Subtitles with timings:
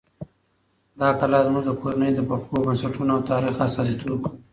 [0.99, 4.37] دا کلا زموږ د کورنۍ د پخو بنسټونو او تاریخ استازیتوب کوي.